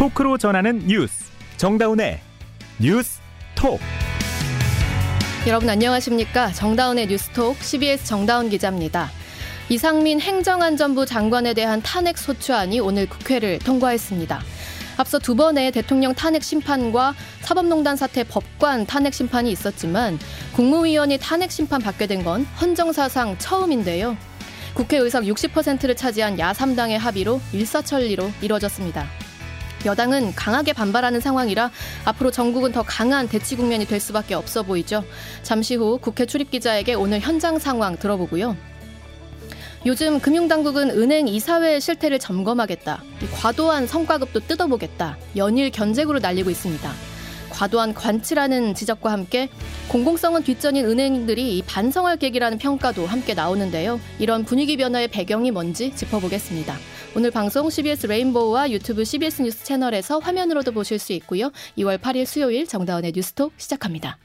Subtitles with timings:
[0.00, 1.26] 토크로 전하는 뉴스
[1.58, 2.20] 정다운의
[2.80, 3.20] 뉴스
[3.54, 3.78] 톡
[5.46, 9.10] 여러분 안녕하십니까 정다운의 뉴스톡 CBS 정다운 기자입니다.
[9.68, 14.40] 이상민 행정안전부 장관에 대한 탄핵 소추안이 오늘 국회를 통과했습니다.
[14.96, 20.18] 앞서 두 번의 대통령 탄핵 심판과 사법농단 사태 법관 탄핵 심판이 있었지만
[20.54, 24.16] 국무위원이 탄핵 심판 받게 된 건 헌정사상 처음인데요.
[24.72, 29.06] 국회 의석 60%를 차지한 야3당의 합의로 일사천리로 이뤄졌습니다.
[29.84, 31.70] 여당은 강하게 반발하는 상황이라
[32.04, 35.04] 앞으로 전국은 더 강한 대치 국면이 될 수밖에 없어 보이죠.
[35.42, 38.56] 잠시 후 국회 출입 기자에게 오늘 현장 상황 들어보고요.
[39.86, 43.02] 요즘 금융당국은 은행 이사회 실태를 점검하겠다.
[43.32, 45.16] 과도한 성과급도 뜯어보겠다.
[45.36, 46.92] 연일 견제구로 날리고 있습니다.
[47.48, 49.48] 과도한 관치라는 지적과 함께
[49.88, 53.98] 공공성은 뒷전인 은행들이 반성할 계기라는 평가도 함께 나오는데요.
[54.18, 56.76] 이런 분위기 변화의 배경이 뭔지 짚어보겠습니다.
[57.16, 61.50] 오늘 방송 CBS 레인보우와 유튜브 CBS 뉴스 채널에서 화면으로도 보실 수 있고요.
[61.76, 64.16] 2월 8일 수요일 정다운의 뉴스톡 시작합니다.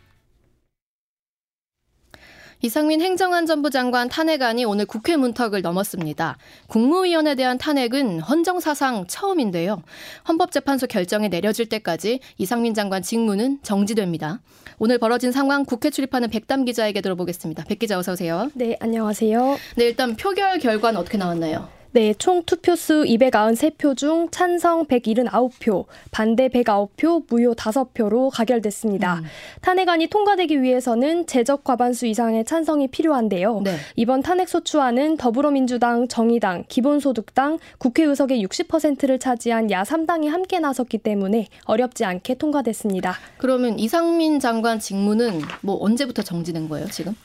[2.62, 6.38] 이상민 행정안전부 장관 탄핵안이 오늘 국회 문턱을 넘었습니다.
[6.68, 9.82] 국무위원에 대한 탄핵은 헌정사상 처음인데요.
[10.28, 14.42] 헌법재판소 결정이 내려질 때까지 이상민 장관 직무는 정지됩니다.
[14.78, 17.64] 오늘 벌어진 상황 국회 출입하는 백담 기자에게 들어보겠습니다.
[17.66, 18.52] 백 기자 어서 오세요.
[18.54, 19.58] 네, 안녕하세요.
[19.76, 21.75] 네, 일단 표결 결과는 어떻게 나왔나요?
[21.96, 29.20] 네, 총 투표수 293표 중 찬성 179표, 반대 109표, 무효 5표로 가결됐습니다.
[29.20, 29.24] 음.
[29.62, 33.62] 탄핵안이 통과되기 위해서는 제적 과반수 이상의 찬성이 필요한데요.
[33.62, 33.78] 네.
[33.96, 43.16] 이번 탄핵소추안은 더불어민주당, 정의당, 기본소득당, 국회의석의 60%를 차지한 야3당이 함께 나섰기 때문에 어렵지 않게 통과됐습니다.
[43.38, 47.16] 그러면 이상민 장관 직무는 뭐 언제부터 정지된 거예요, 지금?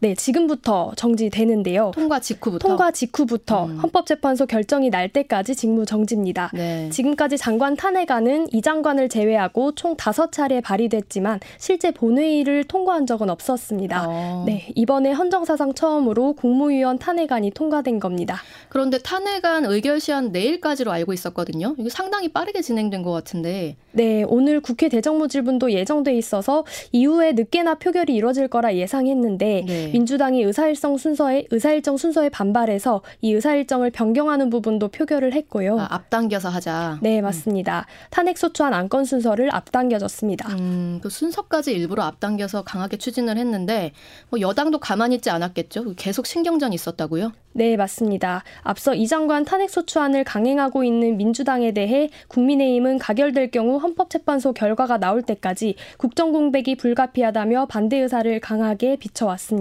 [0.00, 1.92] 네, 지금부터 정지되는데요.
[1.94, 2.68] 통과 직후부터.
[2.68, 3.78] 통과 직후부터 음.
[3.78, 6.50] 헌법재판소 결정이 날 때까지 직무 정지입니다.
[6.54, 6.88] 네.
[6.90, 14.06] 지금까지 장관 탄핵안은 이 장관을 제외하고 총 다섯 차례 발의됐지만 실제 본회의를 통과한 적은 없었습니다.
[14.08, 14.44] 어.
[14.46, 18.38] 네, 이번에 헌정사상 처음으로 국무위원 탄핵안이 통과된 겁니다.
[18.68, 21.74] 그런데 탄핵안 의결 시한 내일까지로 알고 있었거든요.
[21.78, 23.76] 이거 상당히 빠르게 진행된 것 같은데.
[23.92, 29.88] 네, 오늘 국회 대정부질문도 예정돼 있어서 이후에 늦게나 표결이 이뤄질 거라 예상했는데 네.
[29.88, 35.78] 민주당이 의사일정 순서에 의사일정 순서에 반발해서 이 의사일정을 변경하는 부분도 표결을 했고요.
[35.78, 36.98] 아, 앞당겨서 하자.
[37.02, 37.80] 네, 맞습니다.
[37.80, 38.08] 음.
[38.10, 40.48] 탄핵 소추안 안건 순서를 앞당겨졌습니다.
[40.54, 43.92] 음, 그 순서까지 일부러 앞당겨서 강하게 추진을 했는데
[44.30, 45.94] 뭐 여당도 가만히 있지 않았겠죠.
[45.96, 47.32] 계속 신경전이 있었다고요?
[47.52, 48.44] 네, 맞습니다.
[48.62, 55.22] 앞서 이 장관 탄핵 소추안을 강행하고 있는 민주당에 대해 국민의힘은 가결될 경우 헌법재판소 결과가 나올
[55.22, 59.57] 때까지 국정 공백이 불가피하다며 반대 의사를 강하게 비춰왔습니다.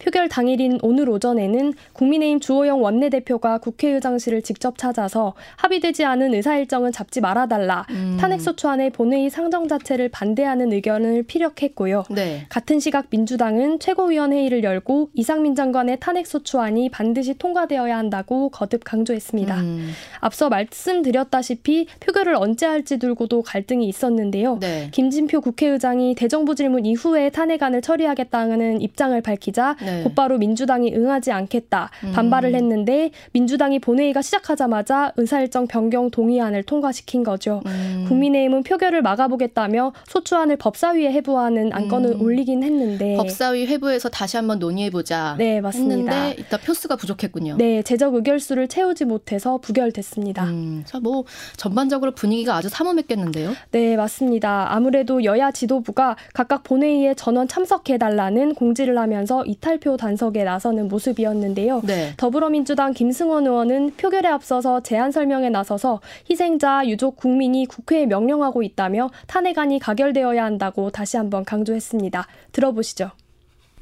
[0.00, 7.20] 표결 당일인 오늘 오전에는 국민의힘 주호영 원내대표가 국회의장실을 직접 찾아서 합의되지 않은 의사 일정은 잡지
[7.20, 8.16] 말아달라 음.
[8.20, 12.04] 탄핵소추안의 본회의 상정 자체를 반대하는 의견을 피력했고요.
[12.10, 12.46] 네.
[12.48, 19.60] 같은 시각 민주당은 최고위원회의를 열고 이상민 장관의 탄핵소추안이 반드시 통과되어야 한다고 거듭 강조했습니다.
[19.60, 19.90] 음.
[20.20, 24.58] 앞서 말씀드렸다시피 표결을 언제 할지 들고도 갈등이 있었는데요.
[24.60, 24.88] 네.
[24.92, 30.02] 김진표 국회의장이 대정부 질문 이후에 탄핵안을 처리하겠다는 입장을 밝히자 네.
[30.02, 32.12] 곧바로 민주당이 응하지 않겠다 음.
[32.12, 37.62] 반발을 했는데 민주당이 본회의가 시작하자마자 의사일정 변경 동의안을 통과시킨 거죠.
[37.66, 38.04] 음.
[38.08, 42.22] 국민의힘은 표결을 막아보겠다며 소추안을 법사위에 해부하는 안건을 음.
[42.22, 45.36] 올리긴 했는데 법사위 회부해서 다시 한번 논의해보자.
[45.38, 46.12] 네 맞습니다.
[46.12, 47.56] 했는데 이따 표수가 부족했군요.
[47.56, 50.44] 네, 제적 의결수를 채우지 못해서 부결됐습니다.
[50.44, 51.24] 음, 자, 뭐
[51.56, 53.52] 전반적으로 분위기가 아주 삼엄했겠는데요.
[53.70, 54.72] 네, 맞습니다.
[54.72, 61.82] 아무래도 여야 지도부가 각각 본회의에 전원 참석해달라는 공지를 하면 서 이탈표 단속에 나서는 모습이었는데요.
[61.84, 62.12] 네.
[62.16, 69.78] 더불어민주당 김승원 의원은 표결에 앞서서 제안 설명에 나서서 희생자 유족 국민이 국회에 명령하고 있다며 탄핵안이
[69.78, 72.26] 가결되어야 한다고 다시 한번 강조했습니다.
[72.52, 73.10] 들어보시죠.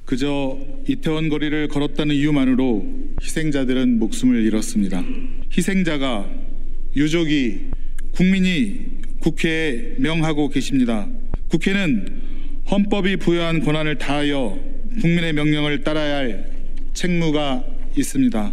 [0.04, 0.56] 그저
[0.88, 2.84] 이태원 거리를 걸었다는 이유만으로
[3.20, 5.02] 희생자들은 목숨을 잃었습니다.
[5.56, 6.26] 희생자가
[6.94, 7.66] 유족이
[8.14, 8.80] 국민이
[9.20, 11.06] 국회에 명하고 계십니다.
[11.48, 12.22] 국회는
[12.70, 14.58] 헌법이 부여한 권한을 다하여
[15.00, 16.50] 국민의 명령을 따라야 할
[16.94, 17.64] 책무가
[17.96, 18.52] 있습니다.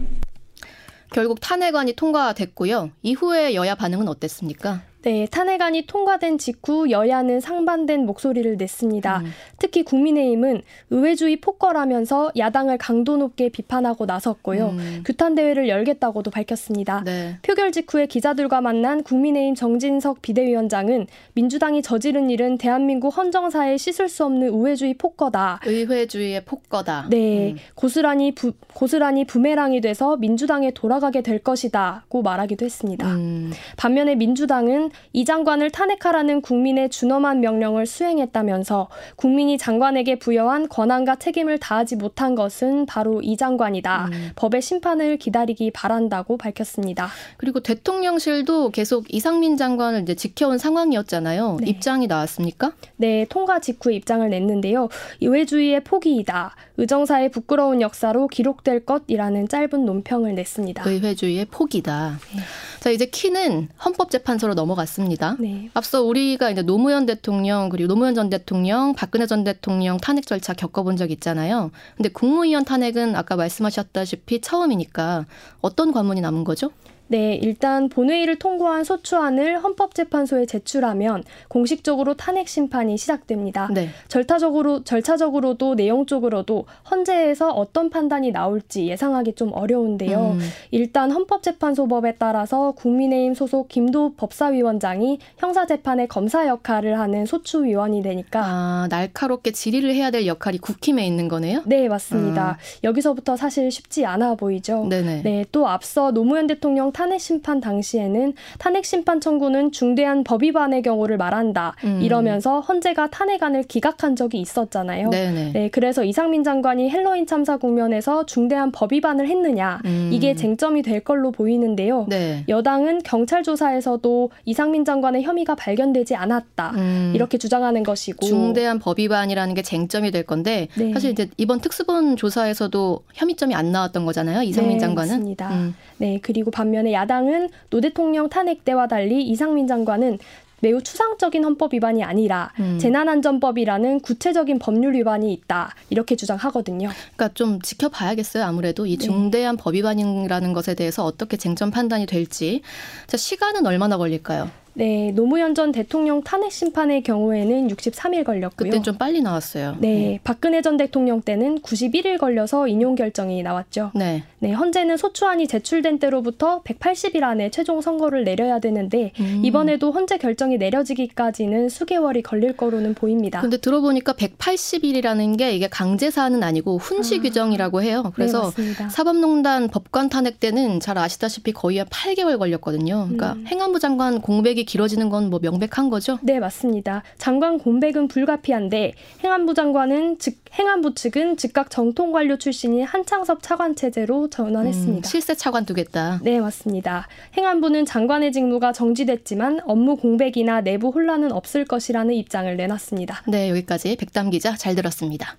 [1.12, 2.92] 결국 탄핵안이 통과됐고요.
[3.02, 4.82] 이후에 여야 반응은 어땠습니까?
[5.04, 9.20] 네, 탄핵안이 통과된 직후 여야는 상반된 목소리를 냈습니다.
[9.20, 9.26] 음.
[9.60, 10.62] 특히 국민의힘은
[10.92, 14.70] 의회주의 폭거라면서 야당을 강도 높게 비판하고 나섰고요.
[14.70, 15.04] 음.
[15.06, 17.04] 규탄 대회를 열겠다고도 밝혔습니다.
[17.04, 17.38] 네.
[17.42, 24.54] 표결 직후에 기자들과 만난 국민의힘 정진석 비대위원장은 민주당이 저지른 일은 대한민국 헌정사에 씻을 수 없는
[24.54, 25.60] 의회주의 폭거다.
[25.66, 27.08] 의회주의의 폭거다.
[27.10, 27.58] 네, 음.
[27.76, 33.06] 고스란히 부, 고스란히 부메랑이 돼서 민주당에 돌아가게 될 것이다고 말하기도 했습니다.
[33.12, 33.52] 음.
[33.76, 41.96] 반면에 민주당은 이 장관을 탄핵하라는 국민의 준엄한 명령을 수행했다면서 국민이 장관에게 부여한 권한과 책임을 다하지
[41.96, 44.10] 못한 것은 바로 이 장관이다.
[44.12, 44.30] 음.
[44.36, 47.10] 법의 심판을 기다리기 바란다고 밝혔습니다.
[47.38, 51.58] 그리고 대통령실도 계속 이상민 장관을 이제 지켜온 상황이었잖아요.
[51.62, 51.70] 네.
[51.70, 52.74] 입장이 나왔습니까?
[52.98, 54.90] 네, 통과 직후 입장을 냈는데요.
[55.22, 56.56] 의회주의의 포기이다.
[56.78, 60.90] 의정사의 부끄러운 역사로 기록될 것이라는 짧은 논평을 냈습니다.
[60.90, 62.20] 의회주의의 포기다.
[62.36, 62.42] 네.
[62.80, 65.38] 자, 이제 키는 헌법재판소로 넘어갔습니다.
[65.40, 65.70] 네.
[65.74, 70.98] 앞서 우리가 이제 노무현 대통령 그리고 노무현 전 대통령, 박근혜 전 대통령 탄핵 절차 겪어본
[70.98, 71.72] 적 있잖아요.
[71.96, 75.26] 근데 국무위원 탄핵은 아까 말씀하셨다시피 처음이니까
[75.62, 76.72] 어떤 관문이 남은 거죠?
[77.14, 83.70] 네, 일단 본회의를 통과한 소추안을 헌법재판소에 제출하면 공식적으로 탄핵 심판이 시작됩니다.
[83.72, 83.90] 네.
[84.08, 90.32] 절차적으로 절차적으로도 내용적으로도 헌재에서 어떤 판단이 나올지 예상하기 좀 어려운데요.
[90.32, 90.40] 음.
[90.72, 99.52] 일단 헌법재판소법에 따라서 국민의힘 소속 김도읍 법사위원장이 형사재판의 검사 역할을 하는 소추위원이 되니까 아, 날카롭게
[99.52, 101.62] 질의를 해야 될 역할이 국힘에 있는 거네요?
[101.68, 102.58] 네, 맞습니다.
[102.60, 102.86] 음.
[102.86, 104.88] 여기서부터 사실 쉽지 않아 보이죠.
[104.90, 105.22] 네네.
[105.22, 111.18] 네, 또 앞서 노무현 대통령 탄핵 심판 당시에는 탄핵 심판 청구는 중대한 법 위반의 경우를
[111.18, 111.76] 말한다.
[111.84, 112.02] 음.
[112.02, 115.10] 이러면서 헌재가 탄핵안을 기각한 적이 있었잖아요.
[115.10, 115.52] 네네.
[115.54, 120.10] 네, 그래서 이상민 장관이 핼러윈 참사 국면에서 중대한 법 위반을 했느냐 음.
[120.14, 122.06] 이게 쟁점이 될 걸로 보이는데요.
[122.10, 122.44] 네.
[122.48, 127.12] 여당은 경찰 조사에서도 이상민 장관의 혐의가 발견되지 않았다 음.
[127.16, 130.94] 이렇게 주장하는 것이고 중대한 법 위반이라는 게 쟁점이 될 건데 네.
[130.94, 134.44] 사실 이제 이번 특수본 조사에서도 혐의점이 안 나왔던 거잖아요.
[134.44, 135.10] 이상민 네, 장관은.
[135.10, 135.50] 맞습니다.
[135.54, 135.76] 음.
[135.98, 140.20] 네 그리고 반면 반면에 야당은 노 대통령 탄핵 때와 달리 이상민 장관은
[140.60, 142.78] 매우 추상적인 헌법 위반이 아니라 음.
[142.80, 146.90] 재난안전법이라는 구체적인 법률 위반이 있다 이렇게 주장하거든요.
[147.16, 148.46] 그러니까 좀 지켜봐야겠어요.
[148.46, 149.06] 아무래도 이 네.
[149.06, 149.64] 중대한 네.
[149.64, 152.62] 법 위반이라는 것에 대해서 어떻게 쟁점 판단이 될지.
[153.08, 154.50] 자 시간은 얼마나 걸릴까요?
[154.76, 158.72] 네, 노무현 전 대통령 탄핵 심판의 경우에는 63일 걸렸고요.
[158.72, 159.78] 그때 좀 빨리 나왔어요.
[159.80, 163.92] 네, 네, 박근혜 전 대통령 때는 91일 걸려서 인용 결정이 나왔죠.
[163.94, 164.24] 네.
[164.40, 169.42] 네, 헌재는 소추안이 제출된 때로부터 180일 안에 최종 선거를 내려야 되는데 음.
[169.44, 173.42] 이번에도 헌재 결정이 내려지기까지는 수개월이 걸릴 거로는 보입니다.
[173.42, 177.22] 근데 들어보니까 180일이라는 게 이게 강제 사안은 아니고 훈시 아.
[177.22, 178.12] 규정이라고 해요.
[178.16, 183.04] 그래서 네, 사법농단 법관 탄핵 때는 잘 아시다시피 거의 한 8개월 걸렸거든요.
[183.04, 183.46] 그러니까 음.
[183.48, 184.20] 행안부 장관
[184.64, 186.20] 공백이 길어지는 건 뭐 명백한 거죠?
[186.22, 187.02] 네, 맞습니다.
[187.18, 188.94] 장관 공백은 불가피한데
[189.24, 195.00] 행안부 장관은 즉 행안부 측은 즉각 정통 관료 출신인 한창섭 차관 체제로 전환했습니다.
[195.00, 196.20] 음, 실세 차관 두겠다.
[196.24, 197.08] 네, 맞습니다.
[197.38, 203.24] 행안부는 장관의 직무가 정지됐지만 업무 공백이나 내부 혼란은 없을 것이라는 입장을 내놨습니다.
[203.28, 205.38] 네, 여기까지 백담 기자 잘 들었습니다.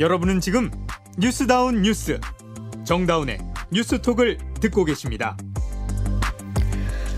[0.00, 0.70] 여러분은 지금
[1.18, 2.18] 뉴스다운 뉴스
[2.84, 5.36] 정다운의 뉴스톡을 듣고 계십니다.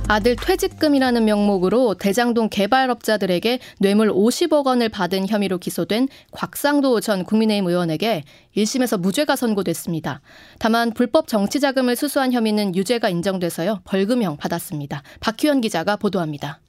[0.06, 8.22] 아들 퇴직금이라는 명목으로 대장동 개발업자들에게 뇌물 50억 원을 받은 혐의로 기소된 곽상도 전 국민의힘 의원에게
[8.54, 10.20] 1심에서 무죄가 선고됐습니다.
[10.58, 13.80] 다만 불법 정치 자금을 수수한 혐의는 유죄가 인정돼서요.
[13.84, 15.02] 벌금형 받았습니다.
[15.20, 16.60] 박희연 기자가 보도합니다.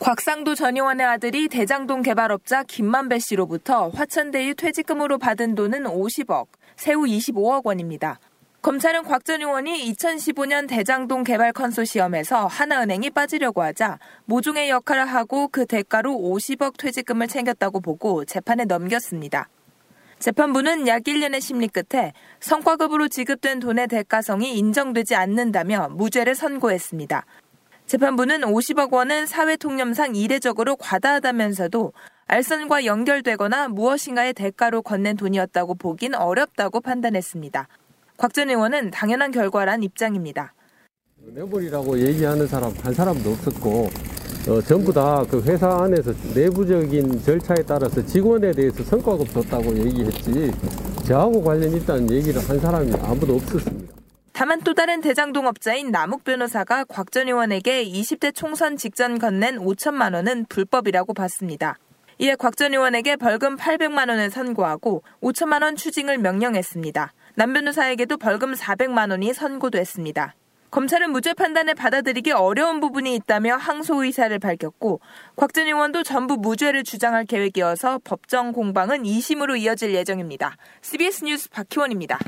[0.00, 7.64] 곽상도 전 의원의 아들이 대장동 개발업자 김만배 씨로부터 화천대유 퇴직금으로 받은 돈은 50억, 세후 25억
[7.64, 8.18] 원입니다.
[8.64, 15.66] 검찰은 곽 전 의원이 2015년 대장동 개발 컨소시엄에서 하나은행이 빠지려고 하자 모종의 역할을 하고 그
[15.66, 19.50] 대가로 50억 퇴직금을 챙겼다고 보고 재판에 넘겼습니다.
[20.18, 27.26] 재판부는 약 1년의 심리 끝에 성과급으로 지급된 돈의 대가성이 인정되지 않는다며 무죄를 선고했습니다.
[27.84, 31.92] 재판부는 50억 원은 사회통념상 이례적으로 과다하다면서도
[32.28, 37.68] 알선과 연결되거나 무엇인가의 대가로 건넨 돈이었다고 보긴 어렵다고 판단했습니다.
[38.16, 40.54] 곽 전 의원은 당연한 결과란 입장입니다.
[41.18, 43.88] 뇌물이라고 얘기하는 사람 한 사람도 없었고
[44.48, 50.52] 어, 전부 다 그 회사 안에서 내부적인 절차에 따라서 직원에 대해서 성과급 줬다고 얘기했지
[51.06, 53.94] 저하고 관련 있다는 얘기를 한 사람이 아무도 없었습니다.
[54.32, 60.14] 다만 또 다른 대장동 업자인 남욱 변호사가 곽 전 의원에게 20대 총선 직전 건넨 5천만
[60.14, 61.78] 원은 불법이라고 봤습니다.
[62.18, 67.12] 이에 곽 전 의원에게 벌금 800만 원을 선고하고 5천만 원 추징을 명령했습니다.
[67.36, 70.36] 남 변호사에게도 벌금 400만 원이 선고됐습니다.
[70.70, 75.00] 검찰은 무죄 판단을 받아들이기 어려운 부분이 있다며 항소 의사를 밝혔고
[75.36, 80.56] 곽전 의원도 전부 무죄를 주장할 계획이어서 법정 공방은 2심으로 이어질 예정입니다.
[80.82, 82.18] CBS 뉴스 박희원입니다.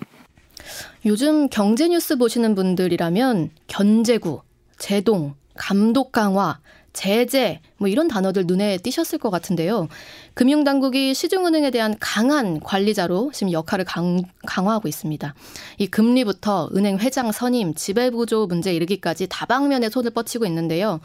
[1.05, 4.43] 요즘 경제 뉴스 보시는 분들이라면 견제구,
[4.79, 6.61] 제동, 감독 강화,
[6.97, 9.89] 제재 뭐 이런 단어들 눈에 띄셨을 것 같은데요.
[10.33, 15.35] 금융당국이 시중은행에 대한 강한 관리자로 지금 역할을 강, 강화하고 있습니다.
[15.77, 21.01] 이 금리부터 은행 회장 선임, 지배구조 문제 이르기까지 다방면에 손을 뻗치고 있는데요.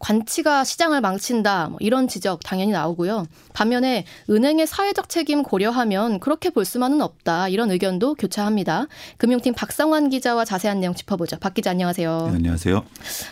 [0.00, 3.26] 관치가 시장을 망친다 뭐 이런 지적 당연히 나오고요.
[3.52, 8.88] 반면에 은행의 사회적 책임 고려하면 그렇게 볼 수만은 없다 이런 의견도 교차합니다.
[9.16, 11.38] 금융팀 박성환 기자와 자세한 내용 짚어보죠.
[11.38, 12.28] 박 기자 안녕하세요.
[12.30, 12.84] 네, 안녕하세요.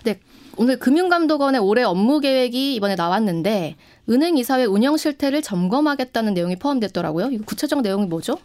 [0.04, 0.20] 네,
[0.56, 3.76] 오늘 금융감독원의 올해 업무 계획이 이번에 나왔는데
[4.08, 7.30] 은행 이사회 운영 실태를 점검하겠다는 내용이 포함됐더라고요.
[7.32, 8.38] 이거 구체적 내용이 뭐죠?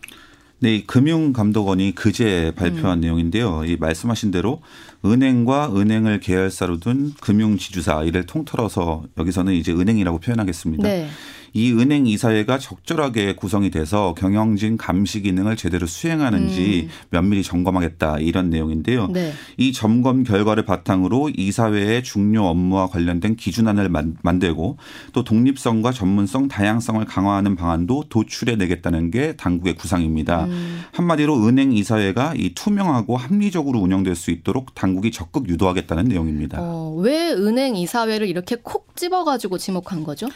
[0.61, 3.01] 네, 금융감독원이 그제 발표한 음.
[3.01, 3.63] 내용인데요.
[3.65, 4.61] 이 말씀하신 대로
[5.05, 10.83] 은행과 은행을 계열사로 둔 금융지주사 이를 통틀어서 여기서는 이제 은행이라고 표현하겠습니다.
[10.83, 11.07] 네.
[11.53, 16.89] 이 은행 이사회가 적절하게 구성이 돼서 경영진 감시 기능을 제대로 수행하는지 음.
[17.09, 19.07] 면밀히 점검하겠다 이런 내용인데요.
[19.07, 19.33] 네.
[19.57, 23.89] 이 점검 결과를 바탕으로 이사회의 중요 업무와 관련된 기준안을
[24.21, 24.77] 만들고
[25.13, 30.45] 또 독립성과 전문성, 다양성을 강화하는 방안도 도출해 내겠다는 게 당국의 구상입니다.
[30.45, 30.81] 음.
[30.91, 36.57] 한마디로 은행 이사회가 이 투명하고 합리적으로 운영될 수 있도록 당국이 적극 유도하겠다는 내용입니다.
[36.61, 40.27] 어, 왜 은행 이사회를 이렇게 콕 집어가지고 지목한 거죠?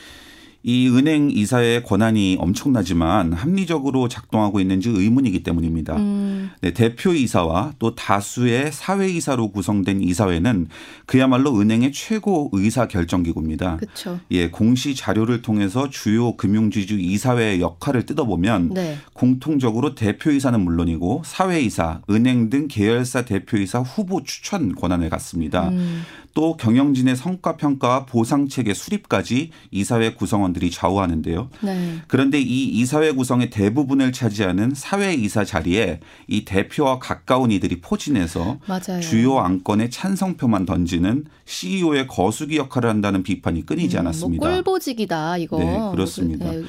[0.63, 5.97] 이 은행 이사의 권한이 엄청나지만 합리적으로 작동하고 있는지 의문이기 때문입니다.
[5.97, 6.51] 음.
[6.61, 10.67] 네, 대표 이사와 또 다수의 사회 이사로 구성된 이사회는
[11.05, 13.75] 그야말로 은행의 최고 의사 결정 기구입니다.
[13.75, 14.21] 그렇죠.
[14.31, 18.97] 예, 공시 자료를 통해서 주요 금융지주 이사회의 역할을 뜯어보면 네.
[19.11, 25.69] 공통적으로 대표 이사는 물론이고 사회 이사, 은행 등 계열사 대표 이사 후보 추천 권한을 갖습니다.
[25.69, 26.03] 음.
[26.33, 31.49] 또 경영진의 성과 평가와 보상 체계 수립까지 이사회 구성원들이 좌우하는데요.
[31.61, 31.97] 네.
[32.07, 39.01] 그런데 이 이사회 구성의 대부분을 차지하는 사회 이사 자리에 이 대표와 가까운 이들이 포진해서 맞아요.
[39.01, 44.47] 주요 안건에 찬성표만 던지는 CEO의 거수기 역할을 한다는 비판이 끊이지 음, 뭐 않았습니다.
[44.47, 45.59] 뭐 꼴보직이다 이거.
[45.59, 46.51] 네, 그렇습니다.
[46.51, 46.63] 네,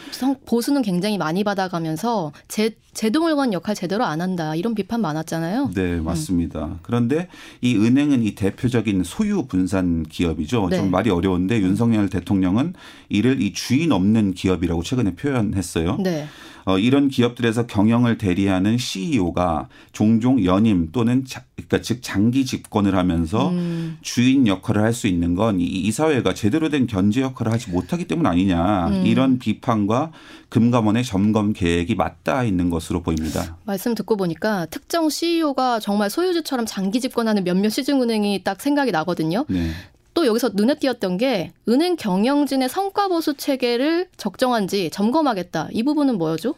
[0.47, 5.73] 보수는 굉장히 많이 받아가면서 제 제동을건 역할 제대로 안 한다 이런 비판 많았잖아요.
[5.75, 6.65] 네, 맞습니다.
[6.65, 6.79] 음.
[6.83, 7.29] 그런데
[7.61, 10.69] 이 은행은 이 대표적인 소유 분산 기업이죠.
[10.69, 10.79] 네.
[10.79, 12.75] 좀 말이 어려운데 윤석열 대통령은
[13.09, 15.99] 이를 이 주인 없는 기업이라고 최근에 표현했어요.
[16.03, 16.27] 네.
[16.65, 23.51] 어, 이런 기업들에서 경영을 대리하는 CEO가 종종 연임 또는 자, 그러니까 즉 장기 집권을 하면서
[23.51, 23.99] 음.
[24.03, 28.27] 주인 역할을 할 수 있는 건 이 이사회가 제대로 된 견제 역할을 하지 못하기 때문
[28.27, 29.07] 아니냐 음.
[29.07, 30.11] 이런 비판과
[30.49, 33.57] 금감원의 점검 계획이 맞닿아 있는 것으로 보입니다.
[33.65, 39.45] 말씀 듣고 보니까 특정 CEO가 정말 소유주처럼 장기 집권하는 몇몇 시중은행이 딱 생각이 나거든요.
[39.49, 39.71] 네.
[40.15, 45.69] 또 여기서 눈에 띄었던 게 은행 경영진의 성과 보수 체계를 적정한지 점검하겠다.
[45.73, 46.55] 이 부분은 뭐였죠?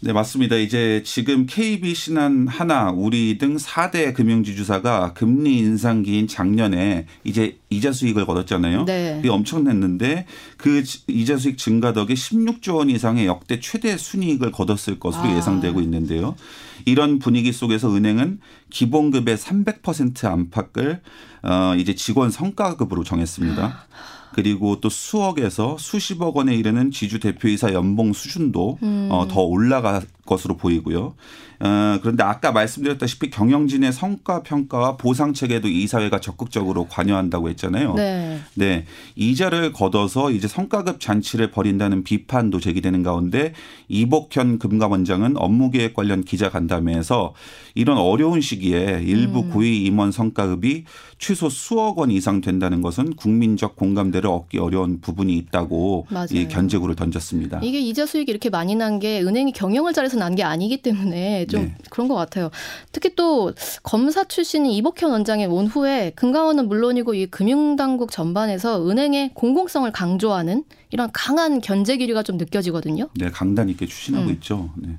[0.00, 0.56] 네, 맞습니다.
[0.56, 8.26] 이제 지금 KB, 신한, 하나, 우리 등 4대 금융지주사가 금리 인상기인 작년에 이제 이자 수익을
[8.26, 8.84] 거뒀잖아요.
[8.84, 9.16] 네.
[9.18, 10.26] 이게 엄청났는데
[10.58, 15.36] 그 이자 수익 증가 덕에 16조 원 이상의 역대 최대 순이익을 거뒀을 것으로 아.
[15.36, 16.36] 예상되고 있는데요.
[16.84, 21.00] 이런 분위기 속에서 은행은 기본급의 300% 안팎을
[21.42, 23.86] 어 이제 직원 성과급으로 정했습니다.
[24.36, 29.08] 그리고 또 수억에서 수십억 원에 이르는 지주 대표이사 연봉 수준도 음.
[29.10, 31.14] 어, 더 올라갈 것으로 보이고요.
[31.58, 37.94] 어, 그런데 아까 말씀드렸다시피 경영진의 성과 평가와 보상 체계도 이사회가 적극적으로 관여한다고 했잖아요.
[37.94, 38.40] 네.
[38.54, 38.84] 네.
[39.14, 43.54] 이자를 걷어서 이제 성과급 잔치를 벌인다는 비판도 제기되는 가운데
[43.88, 47.32] 이복현 금감원장은 업무계획 관련 기자 간담회에서
[47.74, 49.50] 이런 어려운 시기에 일부 음.
[49.50, 50.84] 고위 임원 성과급이
[51.18, 57.60] 최소 수억 원 이상 된다는 것은 국민적 공감대를 얻기 어려운 부분이 있다고 이 견제구를 던졌습니다.
[57.62, 61.62] 이게 이자 수익이 이렇게 많이 난 게 은행이 경영을 잘해서 난 게 아니기 때문에 좀
[61.62, 61.74] 네.
[61.90, 62.50] 그런 것 같아요.
[62.92, 69.90] 특히 또 검사 출신인 이복현 원장의 온 후에 금감원은 물론이고 이 금융당국 전반에서 은행의 공공성을
[69.92, 73.08] 강조하는 이런 강한 견제 기류가 좀 느껴지거든요.
[73.14, 74.32] 네, 강단 있게 추진하고 음.
[74.34, 74.70] 있죠.
[74.76, 74.98] 네.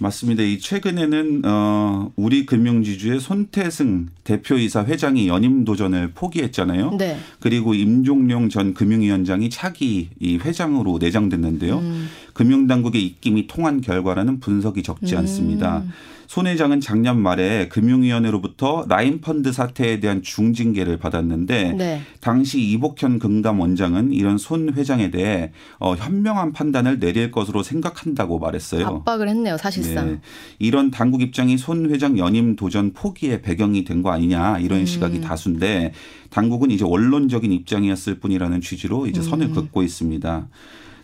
[0.00, 0.44] 맞습니다.
[0.44, 6.92] 이 최근에는 어 우리 금융지주의 손태승 대표이사 회장이 연임 도전을 포기했잖아요.
[6.92, 7.18] 네.
[7.40, 11.78] 그리고 임종용 전 금융위원장이 차기 이 회장으로 내장됐는데요.
[11.78, 12.08] 음.
[12.38, 15.18] 금융당국의 입김이 통한 결과라는 분석이 적지 음.
[15.18, 15.82] 않습니다.
[16.28, 22.00] 손 회장은 작년 말에 금융위원회로부터 라인펀드 사태에 대한 중징계를 받았는데 네.
[22.20, 28.86] 당시 이복현 금감 원장은 이런 손 회장에 대해 어, 현명한 판단을 내릴 것으로 생각한다고 말했어요.
[28.86, 30.06] 압박을 했네요, 사실상.
[30.06, 30.20] 네.
[30.60, 34.86] 이런 당국 입장이 손 회장 연임 도전 포기의 배경이 된 거 아니냐 이런 음.
[34.86, 35.92] 시각이 다수인데
[36.30, 39.54] 당국은 이제 원론적인 입장이었을 뿐이라는 취지로 이제 선을 음.
[39.54, 40.46] 긋고 있습니다.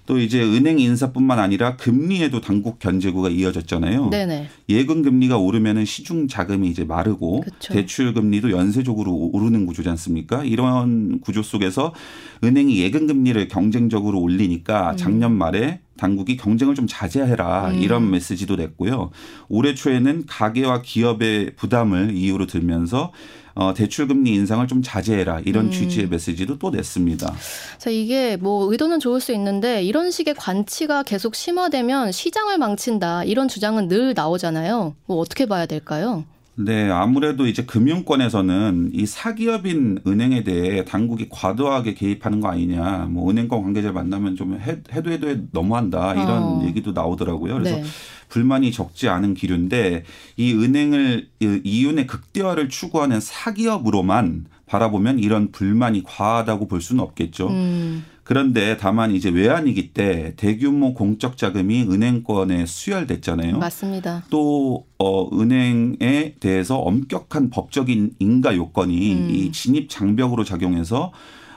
[0.07, 4.11] 또 이제 은행 인사뿐만 아니라 금리에도 당국 견제구가 이어졌잖아요.
[4.11, 4.49] 네네.
[4.69, 7.73] 예금 금리가 오르면은 시중 자금이 이제 마르고 그쵸.
[7.73, 10.45] 대출 금리도 연쇄적으로 오르는 구조지 않습니까?
[10.45, 11.95] 이런 구조 속에서
[12.43, 14.97] 은행이 예금 금리를 경쟁적으로 올리니까 음.
[14.97, 17.83] 작년 말에 당국이 경쟁을 좀 자제해라 음.
[17.83, 19.11] 이런 메시지도 냈고요.
[19.49, 23.13] 올해 초에는 가계와 기업의 부담을 이유로 들면서
[23.55, 25.71] 어, 대출 금리 인상을 좀 자제해라 이런 음.
[25.71, 27.33] 취지의 메시지도 또 냈습니다.
[27.79, 33.47] 자 이게 뭐 의도는 좋을 수 있는데 이런 식의 관치가 계속 심화되면 시장을 망친다 이런
[33.47, 34.97] 주장은 늘 나오잖아요.
[35.07, 36.25] 뭐 어떻게 봐야 될까요?
[36.57, 43.63] 네, 아무래도 이제 금융권에서는 이 사기업인 은행에 대해 당국이 과도하게 개입하는 거 아니냐, 뭐 은행권
[43.63, 46.63] 관계자를 만나면 좀 해, 도 해도 너무한다 이런 어.
[46.65, 47.55] 얘기도 나오더라고요.
[47.55, 47.85] 그래서 네.
[48.29, 50.05] 불만이 적지 않은 기류인데
[50.37, 57.49] 이 은행을 이윤의 극대화를 추구하는 사기업으로만 바라보면 이런 불만이 과하다고 볼 수는 없겠죠.
[57.49, 58.05] 음.
[58.25, 63.59] 그런데 다만 이제 외환위기 때 대규모 공적 자금이 은행권에 수혈됐잖아요.
[63.59, 64.25] 맞습니다.
[64.31, 69.31] 또 어, 은행에 대해서 엄격한 법적인 인가 요건이 음.
[69.31, 71.13] 이 진입 장벽으로 작용해서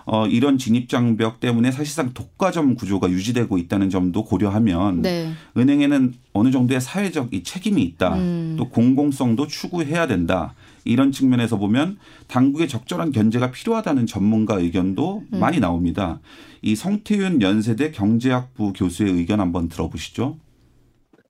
[0.09, 5.31] 어, 이런 진입 장벽 때문에 사실상 독과점 구조가 유지되고 있다는 점도 고려하면 네.
[5.57, 8.15] 은행에는 어느 정도의 사회적 이 책임이 있다.
[8.15, 8.55] 음.
[8.57, 10.53] 또 공공성도 추구해야 된다.
[10.87, 15.39] 이런 측면에서 보면 당국의 적절한 견제가 필요하다는 전문가 의견도 음.
[15.39, 16.19] 많이 나옵니다.
[16.61, 20.37] 이 성태윤 연세대 경제학부 교수의 의견 한번 들어보시죠.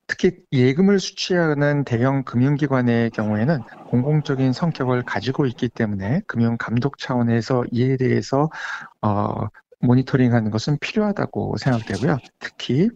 [0.08, 3.60] 특히 예금을 수취하는 대형 금융기관의 경우에는
[3.90, 8.50] 공공적인 성격을 가지고 있기 때문에 금융 감독 차원에서 이에 대해서
[9.02, 9.48] 어,
[9.80, 12.18] 모니터링하는 것은 필요하다고 생각되고요.
[12.40, 12.90] 특히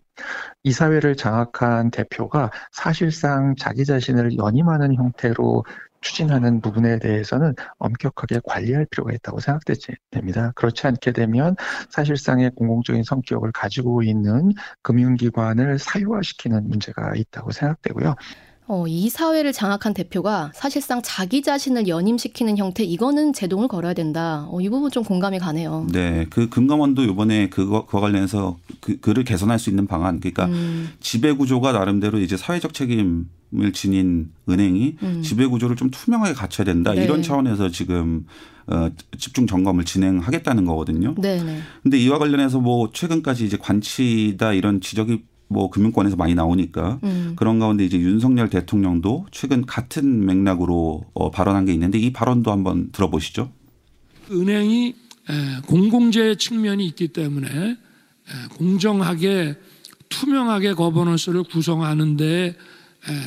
[0.63, 5.65] 이사회를 장악한 대표가 사실상 자기 자신을 연임하는 형태로
[6.01, 10.51] 추진하는 부분에 대해서는 엄격하게 관리할 필요가 있다고 생각됩니다.
[10.55, 11.55] 그렇지 않게 되면
[11.89, 18.15] 사실상의 공공적인 성격을 가지고 있는 금융기관을 사유화시키는 문제가 있다고 생각되고요.
[18.67, 24.47] 어, 이 사회를 장악한 대표가 사실상 자기 자신을 연임시키는 형태 이거는 제동을 걸어야 된다.
[24.49, 25.87] 어, 이 부분 좀 공감이 가네요.
[25.91, 30.89] 네, 그 금감원도 이번에 그거 그와 관련해서 그 그를 개선할 수 있는 방안, 그러니까 음.
[31.01, 33.27] 지배 구조가 나름대로 이제 사회적 책임
[33.59, 35.21] 을 지닌 은행이 음.
[35.21, 36.93] 지배 구조를 좀 투명하게 갖춰야 된다.
[36.93, 37.03] 네.
[37.03, 38.25] 이런 차원에서 지금
[38.67, 41.15] 어, 집중 점검을 진행하겠다는 거거든요.
[41.17, 41.43] 네.
[41.43, 41.59] 네.
[41.83, 47.33] 근데 이와 관련해서 뭐 최근까지 이제 관치다 이런 지적이 뭐 금융권에서 많이 나오니까 음.
[47.35, 52.91] 그런 가운데 이제 윤석열 대통령도 최근 같은 맥락으로 어, 발언한 게 있는데 이 발언도 한번
[52.93, 53.51] 들어보시죠.
[54.31, 54.95] 은행이
[55.67, 57.77] 공공재 측면이 있기 때문에
[58.57, 59.57] 공정하게
[60.07, 62.55] 투명하게 거버넌스를 구성하는데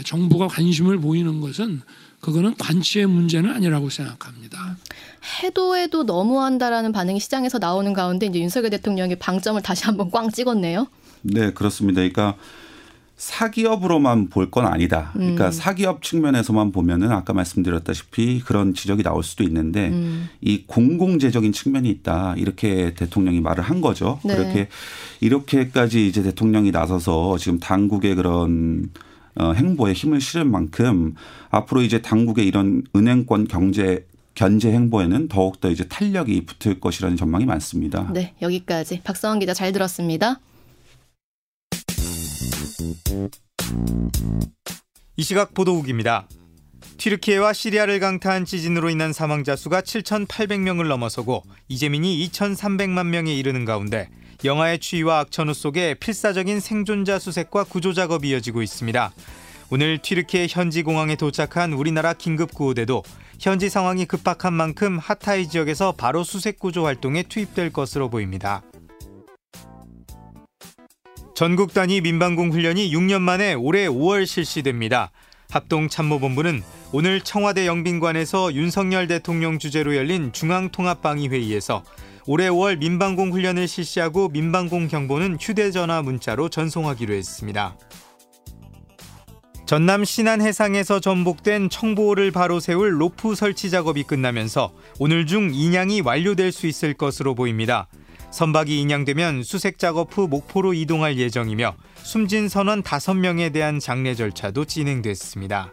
[0.05, 1.83] 정부가 관심을 보이는 것은
[2.21, 4.77] 그거는 관치의 문제는 아니라고 생각합니다.
[5.43, 10.87] 해도 해도 너무한다라는 반응이 시장에서 나오는 가운데 이제 윤석열 대통령이 방점을 다시 한번 꽝 찍었네요.
[11.23, 11.97] 네, 그렇습니다.
[12.01, 12.37] 그러니까
[13.17, 15.11] 사기업으로만 볼 건 아니다.
[15.13, 15.53] 그러니까 음.
[15.53, 20.29] 사기업 측면에서만 보면은 아까 말씀드렸다시피 그런 지적이 나올 수도 있는데 음.
[20.41, 22.35] 이 공공재적인 측면이 있다.
[22.37, 24.21] 이렇게 대통령이 말을 한 거죠.
[24.25, 24.35] 네.
[24.37, 24.69] 그렇게
[25.21, 28.91] 이렇게까지 이제 대통령이 나서서 지금 당국의 그런
[29.37, 31.15] 어, 행보에 힘을 실은 만큼
[31.51, 38.11] 앞으로 이제 당국의 이런 은행권 경제 견제 행보에는 더욱더 이제 탄력이 붙을 것이라는 전망이 많습니다.
[38.13, 40.41] 네, 여기까지 박성원 기자 잘 들었습니다.
[45.17, 46.27] 이 시각 보도국입니다.
[46.99, 54.09] 튀르키예와 시리아를 강타한 지진으로 인한 사망자 수가 7,800명을 넘어서고 이재민이 2,300만 명에 이르는 가운데
[54.45, 59.13] 영하의 추위와 악천후 속에 필사적인 생존자 수색과 구조 작업이 이어지고 있습니다.
[59.71, 63.03] 오늘 튀르키예 현지 공항에 도착한 우리나라 긴급 구호대도
[63.41, 68.63] 현지 상황이 급박한 만큼 하타이 지역에서 바로 수색 구조 활동에 투입될 것으로 보입니다.
[71.35, 75.11] 전국 단위 민방공 훈련이 6년 만에 올해 5월 실시됩니다.
[75.55, 81.85] 합동 참모본부는 오늘 청와대 영빈관에서 윤석열 대통령 주재로 열린 중앙통합방위회의에서
[82.27, 87.79] 올해 5월 민방공 훈련을 실시하고 민방공 경보는 휴대전화 문자로 전송하기로 했습니다.
[89.65, 96.51] 전남 신안 해상에서 전복된 청보호를 바로 세울 로프 설치 작업이 끝나면서 오늘 중 인양이 완료될
[96.51, 97.87] 수 있을 것으로 보입니다.
[98.33, 105.73] 선박이 인양되면 수색 작업 후 목포로 이동할 예정이며 숨진 선원 5명에 대한 장례 절차도 진행됐습니다.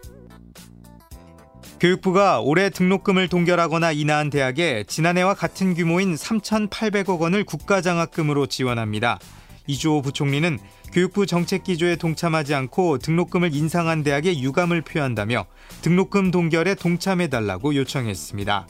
[1.78, 9.20] 교육부가 올해 등록금을 동결하거나 인하한 대학에 지난해와 같은 규모인 3,800억 원을 국가장학금으로 지원합니다.
[9.68, 10.58] 이주호 부총리는
[10.94, 15.46] 교육부 정책 기조에 동참하지 않고 등록금을 인상한 대학에 유감을 표한다며
[15.82, 18.68] 등록금 동결에 동참해달라고 요청했습니다.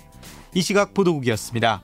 [0.56, 1.84] 이 시각 보도국이었습니다.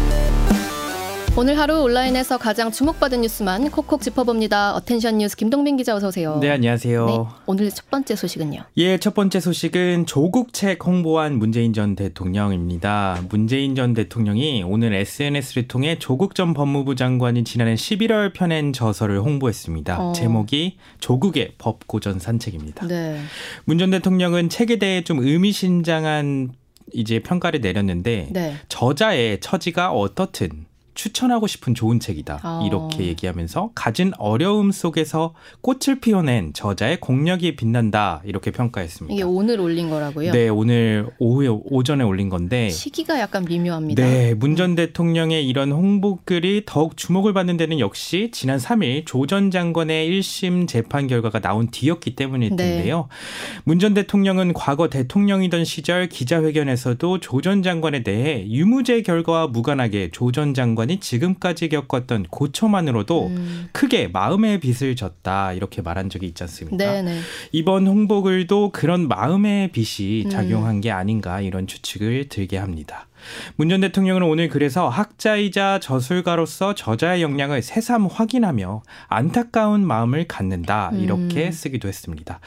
[1.37, 4.75] 오늘 하루 온라인에서 가장 주목받은 뉴스만 콕콕 짚어봅니다.
[4.75, 6.37] 어텐션 뉴스 김동빈 기자 어서 오세요.
[6.41, 7.05] 네, 안녕하세요.
[7.05, 8.63] 네, 오늘 첫 번째 소식은요.
[8.77, 13.23] 예, 첫 번째 소식은 조국 책 홍보한 문재인 전 대통령입니다.
[13.29, 19.99] 문재인 전 대통령이 오늘 SNS를 통해 조국 전 법무부 장관이 지난해 11월 펴낸 저서를 홍보했습니다.
[19.99, 20.11] 어.
[20.11, 22.87] 제목이 조국의 법고전 산책입니다.
[22.87, 23.19] 네.
[23.63, 26.51] 문 전 대통령은 책에 대해 좀 의미심장한
[26.93, 28.55] 이제 평가를 내렸는데 네.
[28.67, 32.41] 저자의 처지가 어떻든 추천하고 싶은 좋은 책이다.
[32.43, 32.63] 어.
[32.67, 38.21] 이렇게 얘기하면서 가진 어려움 속에서 꽃을 피워낸 저자의 공력이 빛난다.
[38.25, 39.13] 이렇게 평가했습니다.
[39.13, 40.31] 이게 오늘 올린 거라고요?
[40.31, 44.03] 네, 오늘 오후에 오전에 올린 건데 시기가 약간 미묘합니다.
[44.03, 50.09] 네, 문전 대통령의 이런 홍보글이 더욱 주목을 받는 데는 역시 지난 3일 조 전 장관의
[50.11, 52.55] 1심 재판 결과가 나온 뒤였기 때문일 네.
[52.57, 53.07] 텐데요.
[53.09, 53.61] 네.
[53.63, 60.53] 문전 대통령은 과거 대통령이던 시절 기자회견에서도 조 전 장관에 대해 유무죄 결과와 무관하게 조 전
[60.53, 63.69] 장관이 장관이 지금까지 겪었던 고초만으로도 음.
[63.71, 66.77] 크게 마음의 빚을 졌다 이렇게 말한 적이 있지 않습니까?
[66.77, 67.19] 네네.
[67.53, 70.29] 이번 홍보글도 그런 마음의 빚이 음.
[70.29, 70.81] 작용한 음.
[70.81, 73.07] 게 아닌가 이런 추측을 들게 합니다.
[73.55, 81.51] 문전 대통령은 오늘 그래서 학자이자 저술가로서 저자의 역량을 새삼 확인하며 안타까운 마음을 갖는다 이렇게 음.
[81.51, 82.39] 쓰기도 했습니다.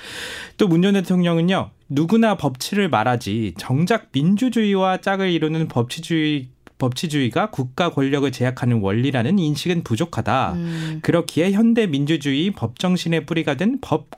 [0.58, 6.48] 또 문 전 대통령은요 누구나 법치를 말하지 정작 민주주의와 짝을 이루는 법치주의
[6.84, 10.52] 법치주의가 국가 권력을 제약하는 원리라는 인식은 부족하다.
[10.54, 10.98] 음.
[11.02, 14.08] 그렇기에 현대 민주주의 법정신의 뿌리가 된 법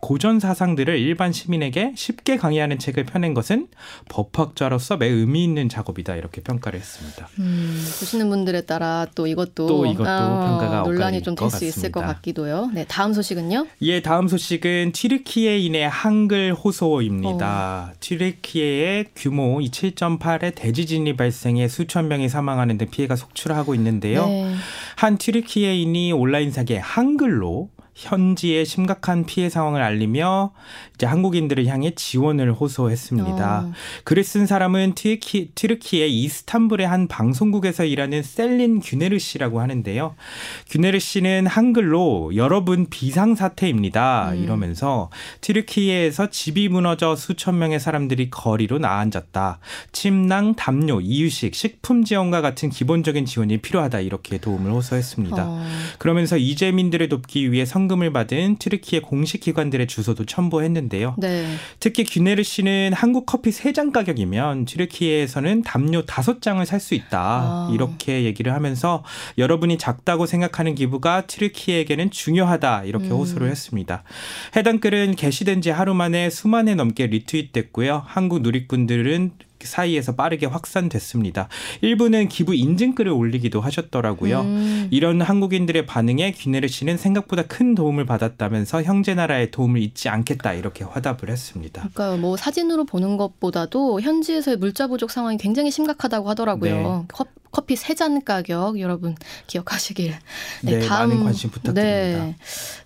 [0.00, 3.68] 고전 사상들을 일반 시민에게 쉽게 강의하는 책을 펴낸 것은
[4.08, 6.16] 법학자로서 매우 의미 있는 작업이다.
[6.16, 7.28] 이렇게 평가를 했습니다.
[7.38, 11.90] 음, 보시는 분들에 따라 또 이것도 또 이것도 아, 평가가 논란이 좀 될 수 있을
[11.92, 12.70] 것 같기도요.
[12.74, 13.66] 네, 다음 소식은요?
[13.82, 17.90] 예, 다음 소식은 튀르키예인의 한글 호소입니다.
[17.92, 17.96] 어.
[18.00, 24.26] 튀르키예의 규모 7.8의 대지진이 발생해 수천 명이 사망하는 등 피해가 속출하고 있는데요.
[24.26, 24.54] 네.
[24.96, 30.52] 한 튀르키예인이 온라인 사기에 한글로 현지의 심각한 피해 상황을 알리며
[30.94, 33.60] 이제 한국인들을 향해 지원을 호소했습니다.
[33.60, 33.72] 어.
[34.04, 40.14] 글을 쓴 사람은 튀르키, 튀르키의 이스탄불의 한 방송국에서 일하는 셀린 규네르 씨라고 하는데요.
[40.68, 44.32] 규네르 씨는 한글로 여러분 비상사태입니다.
[44.32, 44.44] 음.
[44.44, 45.08] 이러면서
[45.40, 49.58] 튀르키예에서 집이 무너져 수천 명의 사람들이 거리로 나앉았다.
[49.92, 54.00] 침낭, 담요, 이유식, 식품 지원과 같은 기본적인 지원이 필요하다.
[54.00, 55.44] 이렇게 도움을 호소했습니다.
[55.46, 55.66] 어.
[55.98, 61.14] 그러면서 이재민들을 돕기 위해 성 성금을 받은 튀르키예 공식 기관들의 주소도 첨부했는데요.
[61.18, 61.46] 네.
[61.80, 67.18] 특히 규네르 씨는 한국 커피 3잔 가격이면 튀르키예에서는 담요 5장을 살 수 있다.
[67.18, 67.70] 아.
[67.72, 69.02] 이렇게 얘기를 하면서
[69.38, 72.84] 여러분이 작다고 생각하는 기부가 튀르키예에게는 중요하다.
[72.84, 73.12] 이렇게 음.
[73.12, 74.04] 호소를 했습니다.
[74.54, 78.02] 해당 글은 게시된 지 하루 만에 수만에 넘게 리트윗됐고요.
[78.06, 81.48] 한국 누리꾼들은 사이에서 빠르게 확산됐습니다.
[81.80, 84.40] 일부는 기부 인증글을 올리기도 하셨더라고요.
[84.40, 84.88] 음.
[84.90, 90.84] 이런 한국인들의 반응에 귀네르 씨는 생각보다 큰 도움을 받았다면서 형제 나라의 도움을 잊지 않겠다 이렇게
[90.84, 91.88] 화답을 했습니다.
[91.94, 97.06] 그러니까 뭐 사진으로 보는 것보다도 현지에서의 물자 부족 상황이 굉장히 심각하다고 하더라고요.
[97.08, 97.24] 네.
[97.52, 99.14] 커피 세 잔 가격 여러분
[99.46, 100.12] 기억하시길.
[100.64, 102.24] 네, 네 다음 많은 관심 부탁드립니다.
[102.26, 102.36] 네.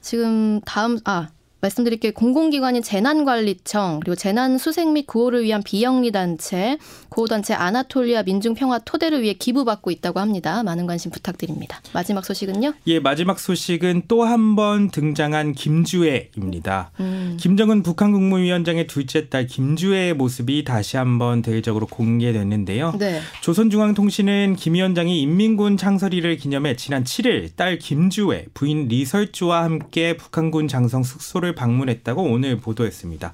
[0.01, 1.29] 지금 다음 아
[1.61, 2.13] 말씀드릴게요.
[2.13, 6.79] 공공기관인 재난관리청 그리고 재난수색 및 구호를 위한 비영리단체
[7.11, 10.63] 구호단체 아나톨리아 민중평화 토대를 위해 기부받고 있다고 합니다.
[10.63, 11.81] 많은 관심 부탁드립니다.
[11.93, 12.73] 마지막 소식은요?
[12.87, 16.91] 예, 마지막 소식은 또 한 번 등장한 김주애입니다.
[17.01, 17.37] 음.
[17.39, 22.95] 김정은 북한 국무위원장의 둘째 딸 김주애의 모습이 다시 한번 대외적으로 공개됐는데요.
[22.99, 23.21] 네.
[23.43, 31.03] 조선중앙통신은 김 위원장이 인민군 창설일을 기념해 지난 7일 딸 김주애, 부인 리설주와 함께 북한군 장성
[31.03, 33.33] 숙소를 방문했다고 오늘 보도했습니다.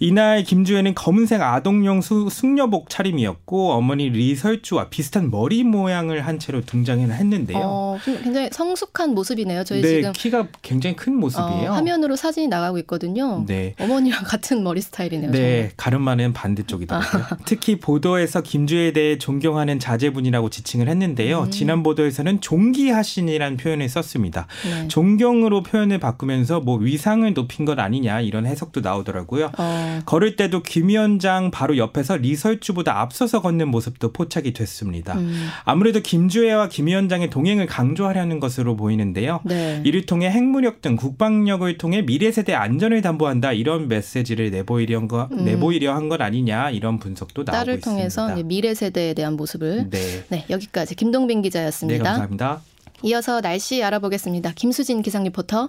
[0.00, 7.10] 이날 김주애는 검은색 아동용 수, 숙녀복 차림이었고 어머니 리설주와 비슷한 머리 모양을 한 채로 등장을
[7.10, 7.58] 했는데요.
[7.62, 9.64] 어, 굉장히 성숙한 모습이네요.
[9.64, 11.70] 저희 네, 지금 키가 굉장히 큰 모습이에요.
[11.70, 13.44] 어, 화면으로 사진이 나가고 있거든요.
[13.46, 13.74] 네.
[13.80, 15.30] 어머니와 같은 머리 스타일이네요.
[15.30, 15.70] 네.
[15.76, 17.22] 가르마는 반대쪽이더라고요.
[17.22, 17.36] 아.
[17.46, 21.44] 특히 보도에서 김주애에 대해 존경하는 자제분이라고 지칭을 했는데요.
[21.44, 21.50] 음.
[21.50, 24.46] 지난 보도에서는 존귀하신이라는 표현을 썼습니다.
[24.64, 24.88] 네.
[24.88, 29.52] 존경으로 표현을 바꾸면서 뭐 위상을 높인 것 아니냐 이런 해석도 나오더라고요.
[29.56, 30.00] 어.
[30.04, 35.14] 걸을 때도 김 위원장 바로 옆에서 리설주 보다 앞서서 걷는 모습도 포착이 됐습니다.
[35.18, 35.48] 음.
[35.64, 39.40] 아무래도 김주애와 김 위원장의 동행을 강조하려는 것으로 보이는데요.
[39.44, 39.82] 네.
[39.84, 45.44] 이를 통해 핵무력 등 국방력을 통해 미래 세대 안전을 담보한다 이런 메시지를 내보이려 거, 음.
[45.44, 47.90] 내보이려 한 것 아니냐 이런 분석도 나오고 딸을 있습니다.
[47.90, 50.24] 통해서 미래 세대에 대한 모습을 네.
[50.28, 52.02] 네 여기까지 김동빈 기자였습니다.
[52.02, 52.62] 네 감사합니다.
[53.02, 54.52] 이어서 날씨 알아보겠습니다.
[54.56, 55.68] 김수진 기상 리포터.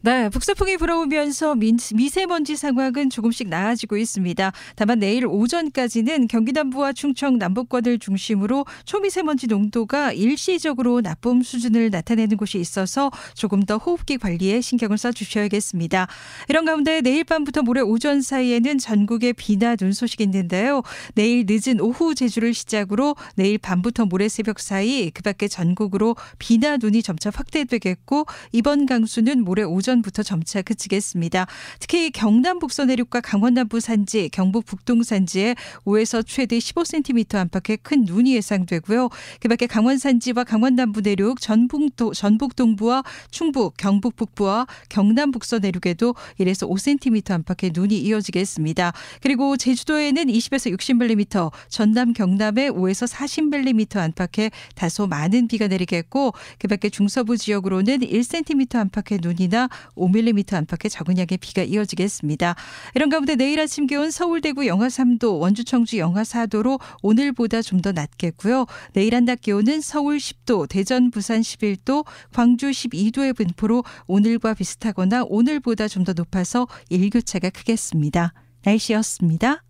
[0.00, 4.52] 네, 북서풍이 불어오면서 미세먼지 상황은 조금씩 나아지고 있습니다.
[4.76, 12.60] 다만 내일 오전까지는 경기 남부와 충청 남북권을 중심으로 초미세먼지 농도가 일시적으로 나쁨 수준을 나타내는 곳이
[12.60, 16.06] 있어서 조금 더 호흡기 관리에 신경을 써 주셔야겠습니다.
[16.48, 20.82] 이런 가운데 내일 밤부터 모레 오전 사이에는 전국에 비나 눈 소식이 있는데요.
[21.16, 27.02] 내일 늦은 오후 제주를 시작으로 내일 밤부터 모레 새벽 사이 그 밖에 전국으로 비나 눈이
[27.02, 31.46] 점차 확대되겠고 이번 강수는 모레 오전 오전부터 점차 그치겠습니다.
[31.80, 38.04] 특히 경남 북서 내륙과 강원 남부 산지, 경북 북동 산지에 5에서 최대 15cm 안팎의 큰
[38.04, 39.08] 눈이 예상되고요.
[39.40, 41.78] 그밖에 강원 산지와 강원 남부 내륙, 전북
[42.14, 48.92] 전북 동부와 충북, 경북 북부와 경남 북서 내륙에도 1에서 5cm 안팎의 눈이 이어지겠습니다.
[49.22, 57.38] 그리고 제주도에는 20에서 60mm, 전남 경남에 5에서 40mm 안팎의 다소 많은 비가 내리겠고 그밖에 중서부
[57.38, 62.54] 지역으로는 1cm 안팎의 눈이나 5mm 안팎의 적은 양의 비가 이어지겠습니다.
[62.94, 67.78] 이런 가운데 내일 아침 기온 서울 대구 영하 3도, 원주 청주 영하 4도로 오늘보다 좀
[67.78, 68.66] 더 낮겠고요.
[68.92, 76.04] 내일 한낮 기온은 서울 10도, 대전 부산 11도, 광주 12도의 분포로 오늘과 비슷하거나 오늘보다 좀
[76.04, 78.32] 더 높아서 일교차가 크겠습니다.
[78.64, 79.67] 날씨였습니다.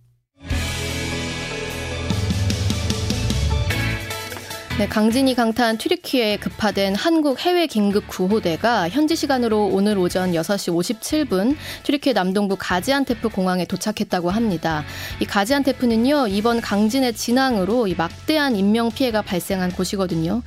[4.79, 11.57] 네, 강진이 강타한 튀르키예에 급파된 한국 해외 긴급 구호대가 현지 시간으로 오늘 오전 6시 57분
[11.83, 14.85] 튀르키예 남동부 가지안테프 공항에 도착했다고 합니다.
[15.19, 20.43] 이 가지안테프는요 이번 강진의 진앙으로 이 막대한 인명 피해가 발생한 곳이거든요.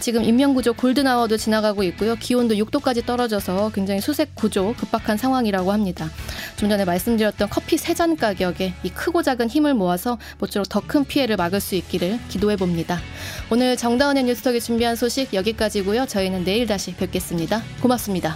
[0.00, 2.16] 지금 인명 구조 골든아워도 지나가고 있고요.
[2.16, 6.10] 기온도 6도까지 떨어져서 굉장히 수색 구조 급박한 상황이라고 합니다.
[6.56, 11.04] 좀 전에 말씀드렸던 커피 세 잔 가격에 이 크고 작은 힘을 모아서 모쪼록 더 큰
[11.04, 13.00] 피해를 막을 수 있기를 기도해 봅니다.
[13.76, 16.06] 오늘 정다운의 뉴스톡이 준비한 소식 여기까지고요.
[16.06, 17.62] 저희는 내일 다시 뵙겠습니다.
[17.82, 18.34] 고맙습니다.